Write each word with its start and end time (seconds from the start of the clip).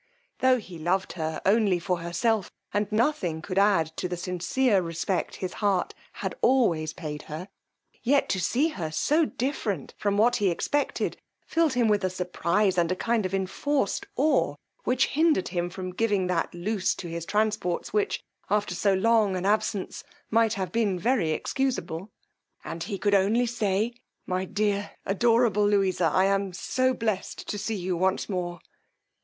Tho' 0.39 0.57
he 0.57 0.79
loved 0.79 1.13
her 1.13 1.43
only 1.45 1.77
for 1.77 1.99
herself, 1.99 2.51
and 2.73 2.91
nothing 2.91 3.39
could 3.39 3.59
add 3.59 3.95
to 3.97 4.07
the 4.09 4.17
sincere 4.17 4.81
respect 4.81 5.35
his 5.35 5.53
heart 5.61 5.93
had 6.13 6.33
always 6.41 6.91
paid 6.91 7.21
her, 7.29 7.49
yet 8.01 8.27
to 8.29 8.39
see 8.39 8.69
her 8.69 8.89
so 8.89 9.25
different 9.25 9.93
from 9.99 10.17
what 10.17 10.37
he 10.37 10.49
expected, 10.49 11.21
filled 11.45 11.73
him 11.73 11.87
with 11.87 12.03
a 12.03 12.09
surprize 12.09 12.79
and 12.79 12.91
a 12.91 12.95
kind 12.95 13.27
of 13.27 13.33
enforced 13.35 14.07
awe, 14.15 14.55
which 14.85 15.05
hindered 15.05 15.49
him 15.49 15.69
from 15.69 15.93
giving 15.93 16.25
that 16.25 16.51
loose 16.51 16.95
to 16.95 17.07
his 17.07 17.23
transports, 17.23 17.93
which, 17.93 18.23
after 18.49 18.73
so 18.73 18.95
long 18.95 19.35
an 19.35 19.45
absence, 19.45 20.03
might 20.31 20.53
have 20.53 20.71
been 20.71 20.97
very 20.97 21.29
excusable; 21.29 22.09
and 22.63 22.85
he 22.85 22.97
could 22.97 23.13
only 23.13 23.45
say 23.45 23.93
my 24.25 24.45
dear 24.45 24.93
adorable 25.05 25.67
Louisa, 25.69 26.11
am 26.11 26.47
I 26.47 26.51
so 26.53 26.95
blessed 26.95 27.47
to 27.47 27.57
see 27.59 27.75
you 27.75 27.95
once 27.95 28.27
more! 28.27 28.61